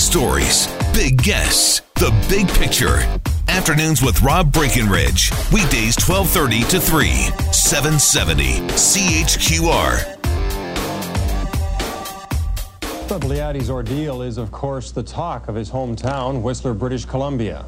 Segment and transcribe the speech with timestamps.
[0.00, 2.98] stories, big guests, the big picture.
[3.48, 5.30] Afternoons with Rob Breckenridge.
[5.52, 7.08] Weekdays 1230 to 3,
[7.52, 10.16] 770 CHQR.
[12.80, 17.64] Rebagliati's ordeal is, of course, the talk of his hometown, Whistler, British Columbia.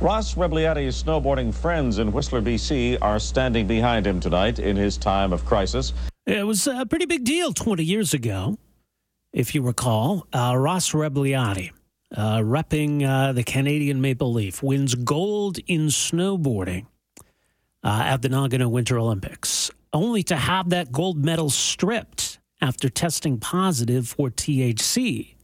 [0.00, 5.32] Ross Rebagliati's snowboarding friends in Whistler, BC are standing behind him tonight in his time
[5.32, 5.94] of crisis.
[6.26, 8.58] It was a pretty big deal 20 years ago,
[9.34, 10.26] if you recall.
[10.32, 11.72] Uh, Ross Rebagliati,
[12.16, 16.86] uh, repping uh, the Canadian Maple Leaf, wins gold in snowboarding
[17.82, 23.38] uh, at the Nagano Winter Olympics, only to have that gold medal stripped after testing
[23.38, 25.34] positive for THC.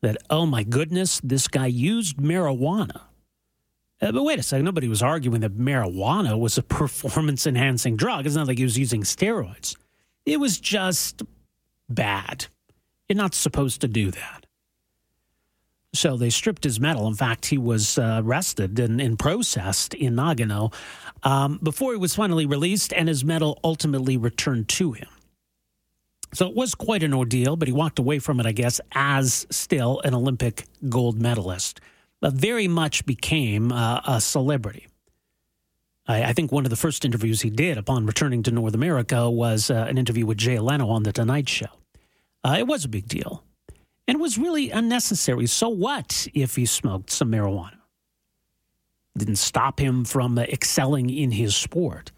[0.00, 3.02] That, oh my goodness, this guy used marijuana.
[4.00, 8.26] Uh, but wait a second, nobody was arguing that marijuana was a performance enhancing drug.
[8.26, 9.76] It's not like he was using steroids.
[10.26, 11.22] It was just
[11.88, 12.46] bad.
[13.12, 14.46] You're not supposed to do that.
[15.92, 17.06] So they stripped his medal.
[17.06, 20.72] In fact, he was uh, arrested and, and, processed in Nagano
[21.22, 25.08] um, before he was finally released, and his medal ultimately returned to him.
[26.32, 29.46] So it was quite an ordeal, but he walked away from it, I guess, as
[29.50, 31.82] still an Olympic gold medalist,
[32.22, 34.86] but very much became uh, a celebrity.
[36.06, 39.28] I, I, think one of the first interviews he did upon returning to North America
[39.28, 41.68] was uh, an interview with Jay Leno on The Tonight Show.
[42.44, 43.44] Uh, it was a big deal,
[44.08, 45.46] and was really unnecessary.
[45.46, 47.78] So what if he smoked some marijuana?
[49.16, 52.10] Didn't stop him from uh, excelling in his sport,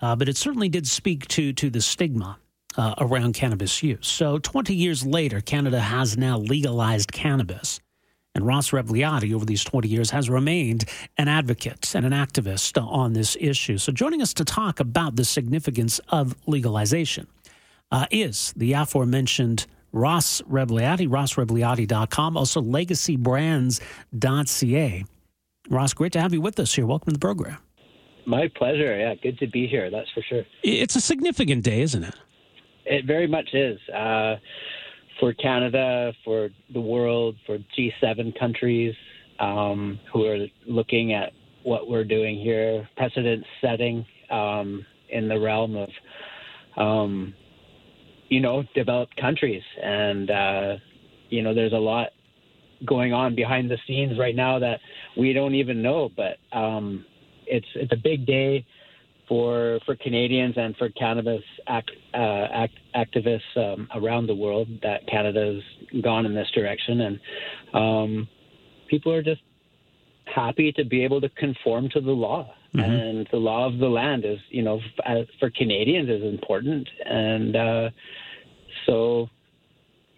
[0.00, 2.38] uh, but it certainly did speak to to the stigma
[2.76, 4.06] uh, around cannabis use.
[4.06, 7.80] So, 20 years later, Canada has now legalized cannabis.
[8.32, 10.84] And Ross Rebagliati, over these 20 years, has remained
[11.18, 13.76] an advocate and an activist on this issue.
[13.76, 17.26] So, joining us to talk about the significance of legalization
[17.90, 25.04] uh, is the aforementioned Ross Rebagliati, rossrebagliati.com, also legacybrands.ca.
[25.68, 26.86] Ross, great to have you with us here.
[26.86, 27.58] Welcome to the program.
[28.26, 28.96] My pleasure.
[28.96, 29.90] Yeah, good to be here.
[29.90, 30.44] That's for sure.
[30.62, 32.14] It's a significant day, isn't it?
[32.84, 33.78] It very much is.
[33.88, 34.36] Uh,
[35.18, 38.94] for Canada, for the world, for G7 countries
[39.38, 45.76] um, who are looking at what we're doing here, precedent setting um, in the realm
[45.76, 45.90] of,
[46.76, 47.34] um,
[48.30, 49.62] you know, developed countries.
[49.82, 50.76] And, uh,
[51.28, 52.08] you know, there's a lot
[52.86, 54.80] going on behind the scenes right now that
[55.18, 57.04] we don't even know, but um,
[57.46, 58.64] it's, it's a big day
[59.28, 65.06] for for Canadians and for cannabis act, uh, act, activists um, around the world that
[65.06, 65.62] Canada's
[66.02, 67.20] gone in this direction, and
[67.72, 68.28] um,
[68.88, 69.40] people are just
[70.34, 72.52] happy to be able to conform to the law.
[72.74, 72.90] Mm-hmm.
[72.90, 74.80] And the law of the land is, you know,
[75.38, 77.90] for Canadians is important, and uh,
[78.86, 79.28] so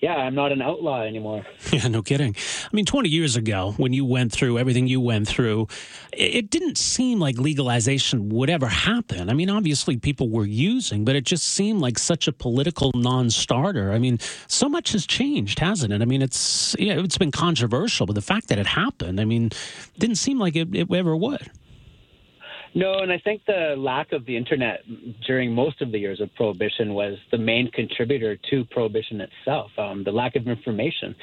[0.03, 1.47] yeah, I'm not an outlaw anymore.
[1.73, 2.37] Yeah, no kidding.
[2.37, 5.69] I mean, 20 years ago, when you went through everything you went through,
[6.13, 9.31] it didn't seem like legalization would ever happen.
[9.31, 13.91] I mean, obviously people were using, but it just seemed like such a political non-starter.
[13.91, 14.19] I mean,
[14.49, 16.03] so much has changed, hasn't it?
[16.03, 19.49] I mean, it's yeah, it's been controversial, but the fact that it happened, I mean,
[19.99, 21.51] didn't seem like it, it ever would.
[22.75, 24.81] No, and I think the lack of the internet
[25.27, 29.71] during most of the years of prohibition was the main contributor to prohibition itself.
[29.77, 31.15] Um, the lack of information.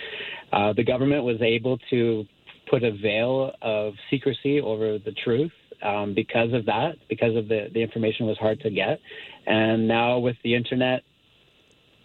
[0.54, 2.26] Uh, the government was able to
[2.70, 5.52] put a veil of secrecy over the truth
[5.82, 9.00] um, because of that, because of the the information was hard to get,
[9.48, 11.04] and now with the internet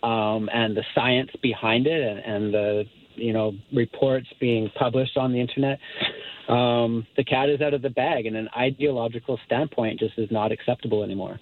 [0.02, 2.84] um, and the science behind it, and, and the
[3.16, 5.78] you know reports being published on the internet
[6.48, 10.52] um, the cat is out of the bag, and an ideological standpoint just is not
[10.52, 11.40] acceptable anymore.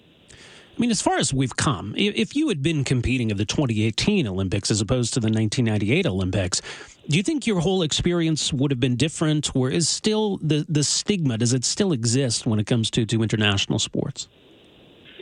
[0.75, 4.25] I mean, as far as we've come, if you had been competing at the 2018
[4.25, 6.61] Olympics as opposed to the 1998 Olympics,
[7.07, 10.83] do you think your whole experience would have been different, or is still the, the
[10.83, 14.27] stigma, does it still exist when it comes to, to international sports?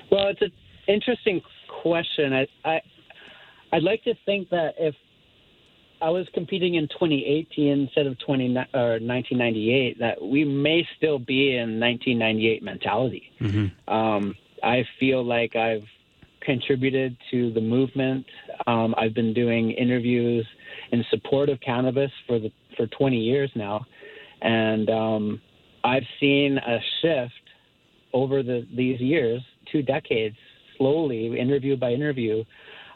[0.10, 0.52] Well, it's an
[0.88, 1.42] interesting
[1.82, 2.32] question.
[2.32, 2.82] I, I,
[3.74, 4.96] I'd like to think that if
[6.02, 10.00] I was competing in 2018 instead of 20 or 1998.
[10.00, 13.32] That we may still be in 1998 mentality.
[13.40, 13.94] Mm-hmm.
[13.94, 15.86] Um, I feel like I've
[16.42, 18.26] contributed to the movement.
[18.68, 20.46] Um, I've been doing interviews
[20.92, 23.86] in support of cannabis for the for 20 years now,
[24.42, 25.42] and um,
[25.84, 27.34] I've seen a shift
[28.14, 30.36] over the these years, two decades,
[30.78, 32.44] slowly, interview by interview.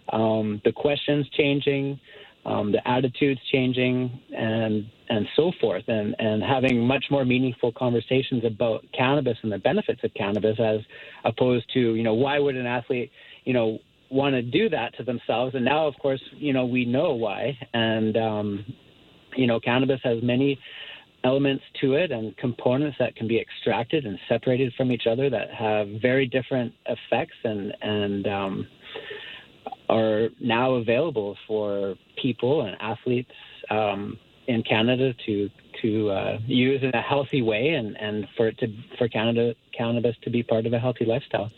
[0.10, 2.00] Um, the questions changing,
[2.46, 8.44] um, the attitudes changing, and and so forth, and and having much more meaningful conversations
[8.46, 10.80] about cannabis and the benefits of cannabis, as
[11.24, 13.12] opposed to you know why would an athlete
[13.44, 13.80] you know
[14.12, 17.58] want to do that to themselves, and now of course you know we know why,
[17.74, 18.66] and um,
[19.36, 20.60] you know, cannabis has many
[21.24, 25.50] elements to it and components that can be extracted and separated from each other that
[25.52, 28.68] have very different effects and and um,
[29.90, 33.32] are now available for people and athletes
[33.70, 34.18] um,
[34.48, 35.50] in Canada to
[35.82, 38.68] to uh, use in a healthy way and, and for it to
[38.98, 41.52] for Canada cannabis to be part of a healthy lifestyle.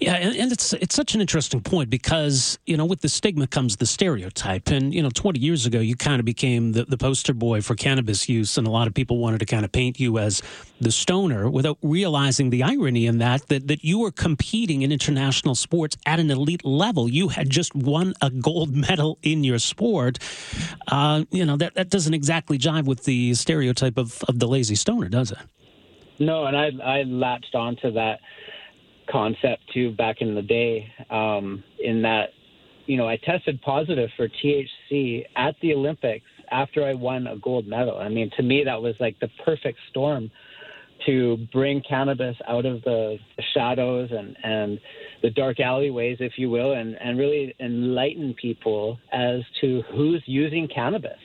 [0.00, 3.46] Yeah, and, and, it's it's such an interesting point because you know with the stigma
[3.46, 6.98] comes the stereotype, and you know twenty years ago you kind of became the, the
[6.98, 10.00] poster boy for cannabis use, and a lot of people wanted to kind of paint
[10.00, 10.42] you as
[10.80, 15.54] the stoner without realizing the irony in that that that you were competing in international
[15.54, 17.08] sports at an elite level.
[17.08, 20.18] You had just won a gold medal in your sport.
[20.88, 24.74] Uh, you know that that doesn't exactly jive with the stereotype of of the lazy
[24.74, 25.38] stoner, does it?
[26.18, 28.20] No, and I I latched onto that
[29.10, 30.90] concept too back in the day.
[31.10, 32.30] Um, in that,
[32.86, 37.66] you know, I tested positive for THC at the Olympics after I won a gold
[37.66, 37.98] medal.
[37.98, 40.30] I mean, to me, that was like the perfect storm
[41.06, 43.18] to bring cannabis out of the
[43.52, 44.80] shadows and, and
[45.22, 50.68] the dark alleyways, if you will, and, and really enlighten people as to who's using
[50.68, 51.18] cannabis.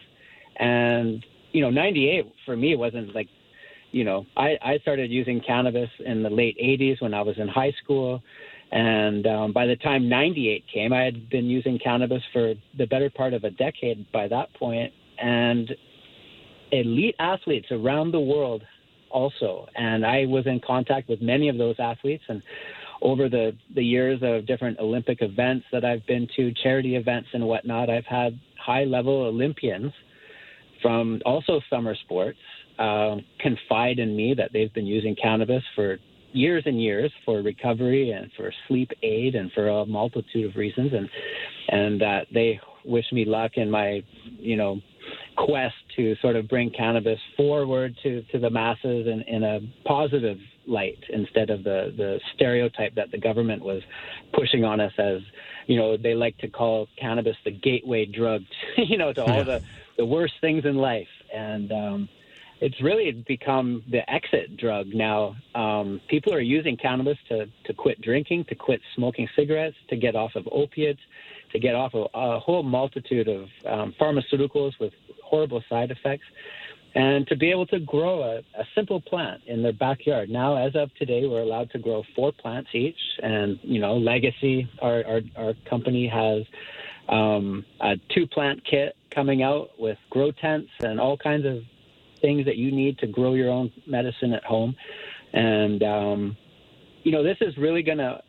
[0.57, 3.27] And, you know, 98 for me wasn't like
[3.91, 7.47] you know, I, I started using cannabis in the late 80s when I was in
[7.47, 8.21] high school.
[8.71, 13.09] And um, by the time 98 came, I had been using cannabis for the better
[13.09, 14.93] part of a decade by that point.
[15.19, 15.71] And
[16.71, 18.63] elite athletes around the world
[19.09, 19.67] also.
[19.75, 22.23] And I was in contact with many of those athletes.
[22.27, 22.43] And
[23.01, 27.43] over the, the years of different Olympic events that I've been to, charity events and
[27.43, 29.91] whatnot, I've had high level Olympians
[30.81, 32.37] from also summer sports
[32.79, 35.97] uh, confide in me that they've been using cannabis for
[36.31, 40.91] years and years for recovery and for sleep aid and for a multitude of reasons.
[40.93, 41.09] And
[41.67, 44.01] and that they wish me luck in my
[44.37, 44.79] you know
[45.37, 50.37] quest to sort of bring cannabis forward to to the masses in, in a positive
[50.67, 53.81] light instead of the the stereotype that the government was
[54.33, 55.19] pushing on us as
[55.67, 58.41] you know they like to call cannabis the gateway drug
[58.77, 59.59] you know to all the
[59.97, 61.07] the worst things in life.
[61.35, 62.09] And um
[62.61, 65.35] it's really become the exit drug now.
[65.55, 70.15] Um, people are using cannabis to, to quit drinking, to quit smoking cigarettes, to get
[70.15, 70.99] off of opiates,
[71.53, 76.25] to get off of a whole multitude of um, pharmaceuticals with horrible side effects,
[76.95, 80.29] and to be able to grow a, a simple plant in their backyard.
[80.29, 84.67] Now, as of today, we're allowed to grow four plants each, and you know, Legacy,
[84.81, 86.43] our our, our company has
[87.07, 91.63] um, a two plant kit coming out with grow tents and all kinds of
[92.21, 94.75] things that you need to grow your own medicine at home.
[95.33, 96.37] And, um,
[97.03, 98.21] you know, this is really going to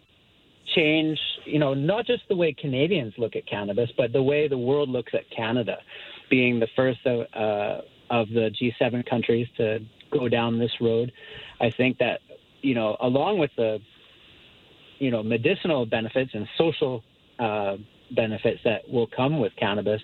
[0.75, 4.59] change, you know, not just the way Canadians look at cannabis, but the way the
[4.59, 5.79] world looks at Canada,
[6.29, 11.13] being the first of, uh, of the G7 countries to go down this road.
[11.61, 12.21] I think that,
[12.63, 13.79] you know, along with the,
[14.99, 17.03] you know, medicinal benefits and social
[17.39, 17.77] uh,
[18.15, 20.01] benefits that will come with cannabis,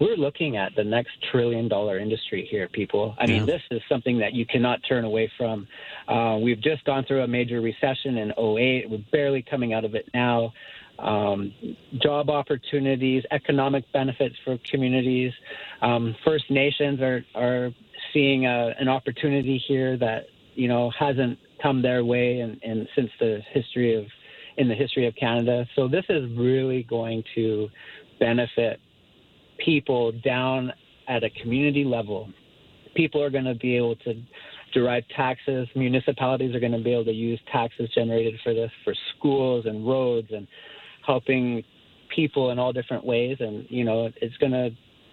[0.00, 3.14] we're looking at the next trillion dollar industry here, people.
[3.18, 3.38] I yeah.
[3.38, 5.66] mean, this is something that you cannot turn away from.
[6.08, 8.90] Uh, we've just gone through a major recession in 08.
[8.90, 10.52] We're barely coming out of it now.
[10.98, 11.52] Um,
[12.00, 15.32] job opportunities, economic benefits for communities.
[15.80, 17.70] Um, First Nations are, are
[18.12, 23.10] seeing a, an opportunity here that, you know, hasn't come their way and, and since
[23.20, 24.04] the history of
[24.56, 25.66] in the history of Canada.
[25.74, 27.68] So this is really going to
[28.20, 28.80] benefit
[29.64, 30.72] people down
[31.08, 32.28] at a community level.
[32.94, 34.22] People are going to be able to
[34.72, 35.68] derive taxes.
[35.74, 39.86] Municipalities are going to be able to use taxes generated for this for schools and
[39.86, 40.46] roads and
[41.06, 41.62] helping
[42.14, 43.38] people in all different ways.
[43.40, 44.70] And you know, it's going to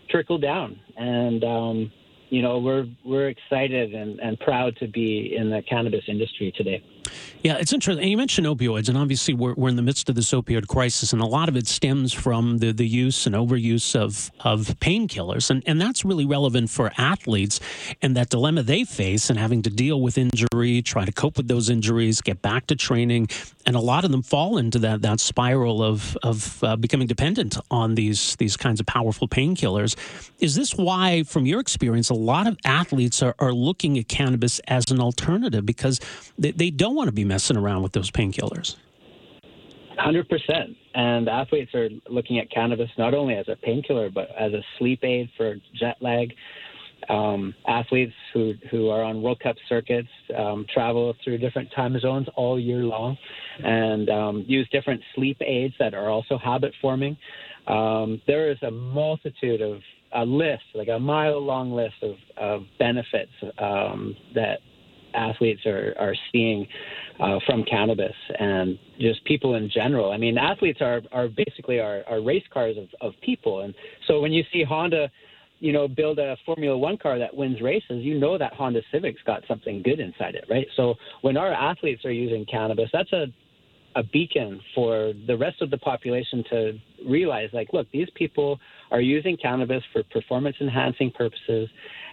[0.10, 0.80] trickle down.
[0.98, 1.92] And um,
[2.30, 6.84] you know, we're we're excited and, and proud to be in the cannabis industry today.
[7.42, 8.06] Yeah, it's interesting.
[8.06, 11.22] You mentioned opioids, and obviously we're, we're in the midst of this opioid crisis, and
[11.22, 15.50] a lot of it stems from the, the use and overuse of, of painkillers.
[15.50, 17.62] And, and that's really relevant for athletes
[18.02, 21.48] and that dilemma they face and having to deal with injury, try to cope with
[21.48, 23.30] those injuries, get back to training.
[23.66, 27.58] And a lot of them fall into that, that spiral of, of uh, becoming dependent
[27.72, 29.96] on these, these kinds of powerful painkillers.
[30.40, 34.60] Is this why, from your experience, a lot of athletes are, are looking at cannabis
[34.68, 36.02] as an alternative because
[36.38, 38.76] they, they don't want to be messing around with those painkillers.
[39.98, 40.76] 100%.
[40.96, 45.04] And athletes are looking at cannabis not only as a painkiller, but as a sleep
[45.04, 46.34] aid for jet lag.
[47.08, 52.28] Um, athletes who, who are on World Cup circuits um, travel through different time zones
[52.36, 53.18] all year long
[53.64, 57.18] and um, use different sleep aids that are also habit forming.
[57.68, 59.80] Um, there is a multitude of
[60.14, 64.60] a list, like a mile long list of, of benefits um, that
[65.14, 66.68] athletes are, are seeing
[67.20, 70.12] uh, from cannabis and just people in general.
[70.12, 73.62] I mean, athletes are, are basically our, our race cars of, of people.
[73.62, 73.74] And
[74.08, 75.10] so when you see Honda,
[75.60, 79.22] you know, build a Formula One car that wins races, you know that Honda Civic's
[79.26, 80.68] got something good inside it, right?
[80.78, 83.26] So when our athletes are using cannabis, that's a
[83.96, 86.74] a beacon for the rest of the population to
[87.08, 88.60] realize like look these people
[88.92, 91.68] are using cannabis for performance enhancing purposes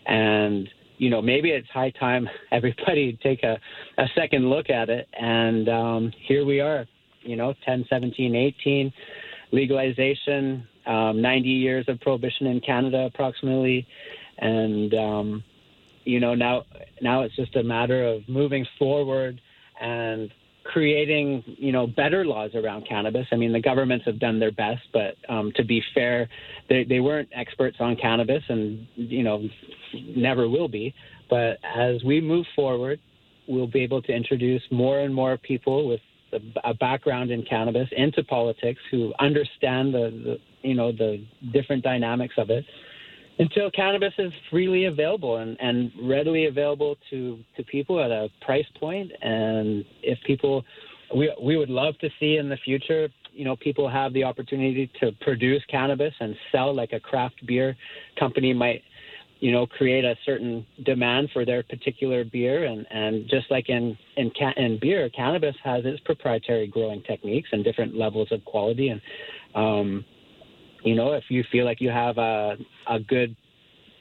[0.06, 3.58] and you know, maybe it's high time everybody take a,
[3.98, 5.08] a second look at it.
[5.18, 6.86] And um, here we are,
[7.22, 8.92] you know, 10, 17, 18,
[9.52, 13.86] legalization, um, 90 years of prohibition in Canada, approximately.
[14.38, 15.44] And, um,
[16.04, 16.64] you know, now,
[17.00, 19.40] now it's just a matter of moving forward
[19.80, 20.30] and
[20.76, 23.26] creating, you know, better laws around cannabis.
[23.33, 26.28] I mean, the governments have done their best, but um, to be fair,
[26.68, 29.49] they, they weren't experts on cannabis, and you know,
[29.95, 30.95] never will be.
[31.30, 33.00] But as we move forward,
[33.49, 36.00] we'll be able to introduce more and more people with
[36.62, 42.35] a background in cannabis into politics who understand the, the you know the different dynamics
[42.37, 42.66] of it
[43.38, 48.66] until cannabis is freely available and, and readily available to, to people at a price
[48.80, 49.12] point.
[49.22, 50.64] And if people,
[51.14, 54.90] we, we would love to see in the future, you know, people have the opportunity
[55.00, 57.76] to produce cannabis and sell like a craft beer
[58.18, 58.82] company might,
[59.40, 62.64] you know, create a certain demand for their particular beer.
[62.64, 67.50] And, and just like in, in, ca- in beer, cannabis has its proprietary growing techniques
[67.52, 68.88] and different levels of quality.
[68.88, 69.00] And,
[69.54, 70.04] um,
[70.86, 72.56] you know, if you feel like you have a,
[72.88, 73.34] a good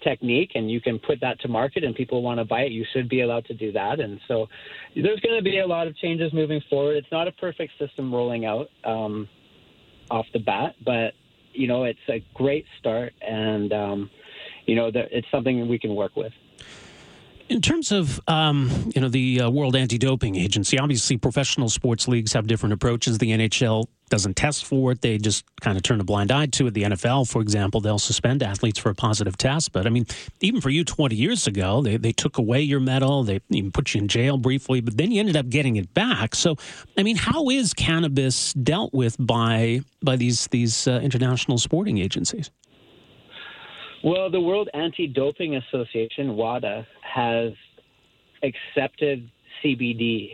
[0.03, 2.85] technique and you can put that to market and people want to buy it, you
[2.93, 3.99] should be allowed to do that.
[3.99, 4.45] And so
[4.95, 6.95] there's going to be a lot of changes moving forward.
[6.95, 9.27] It's not a perfect system rolling out um,
[10.11, 11.13] off the bat, but,
[11.53, 14.11] you know, it's a great start and, um,
[14.67, 16.33] you know, it's something we can work with.
[17.47, 22.33] In terms of um, you know the uh, World Anti-Doping Agency, obviously professional sports leagues
[22.33, 23.19] have different approaches.
[23.19, 26.65] The NHL doesn't test for it; they just kind of turn a blind eye to
[26.65, 26.73] it.
[26.73, 29.73] The NFL, for example, they'll suspend athletes for a positive test.
[29.73, 30.07] But I mean,
[30.41, 33.93] even for you, twenty years ago, they they took away your medal, they even put
[33.93, 36.33] you in jail briefly, but then you ended up getting it back.
[36.33, 36.55] So,
[36.97, 42.49] I mean, how is cannabis dealt with by by these these uh, international sporting agencies?
[44.03, 46.85] Well, the World Anti Doping Association, WADA,
[47.15, 47.53] has
[48.43, 49.31] accepted
[49.63, 50.31] CBD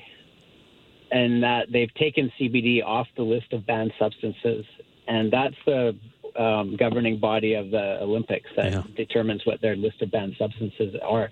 [1.11, 4.65] and that they've taken CBD off the list of banned substances.
[5.07, 5.95] And that's the
[6.39, 8.83] um, governing body of the Olympics that yeah.
[8.95, 11.29] determines what their list of banned substances are.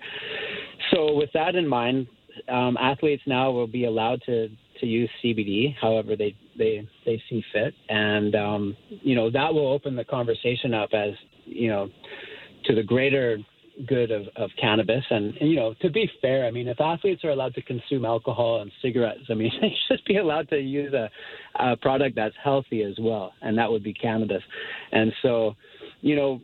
[0.92, 2.06] So, with that in mind,
[2.48, 4.48] um, athletes now will be allowed to
[4.80, 9.68] to use CBD however they they they see fit, and um, you know that will
[9.68, 11.14] open the conversation up as
[11.44, 11.88] you know
[12.64, 13.38] to the greater
[13.86, 15.04] good of, of cannabis.
[15.10, 18.04] And, and, you know, to be fair, I mean, if athletes are allowed to consume
[18.04, 21.10] alcohol and cigarettes, I mean, they should be allowed to use a,
[21.58, 24.42] a product that's healthy as well, and that would be cannabis.
[24.92, 25.54] And so,
[26.00, 26.40] you know,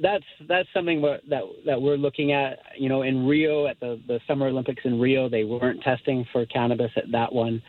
[0.00, 2.58] that's that's something that that we're looking at.
[2.78, 6.46] You know, in Rio at the the Summer Olympics in Rio, they weren't testing for
[6.46, 7.60] cannabis at that one,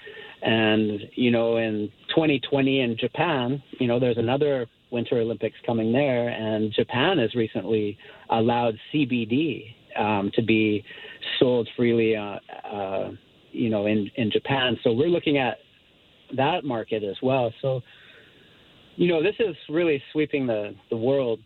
[0.42, 6.30] and you know, in 2020 in Japan, you know, there's another Winter Olympics coming there,
[6.30, 7.98] and Japan has recently
[8.30, 10.84] allowed CBD um, to be
[11.40, 12.38] sold freely, uh,
[12.72, 13.12] uh,
[13.52, 14.78] you know, in in Japan.
[14.84, 15.58] So we're looking at
[16.38, 17.54] that market as well.
[17.62, 17.82] So,
[18.96, 21.40] you know, this is really sweeping the the world.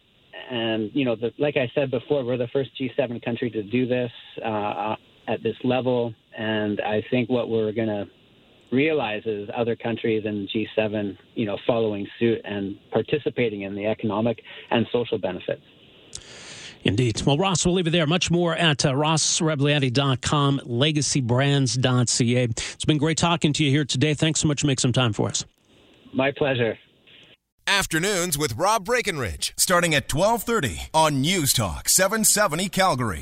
[0.50, 3.86] And you know, the, like I said before, we're the first G7 country to do
[3.86, 4.12] this
[4.44, 4.96] uh,
[5.28, 8.06] at this level, and I think what we're going to
[8.74, 14.86] realizes other countries in G7, you know, following suit and participating in the economic and
[14.92, 15.62] social benefits.
[16.84, 17.22] Indeed.
[17.26, 18.06] Well, Ross, we'll leave it there.
[18.06, 22.44] Much more at uh, rossrebagliati.com, legacybrands.ca.
[22.44, 24.14] It's been great talking to you here today.
[24.14, 25.46] Thanks so much for making some time for us.
[26.14, 26.78] My pleasure.
[27.66, 33.22] Afternoons with Rob Breckenridge, starting at 1230 on News Talk 770 Calgary.